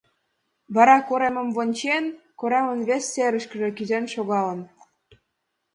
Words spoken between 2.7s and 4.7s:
вес серышкыже кӱзен шогалын.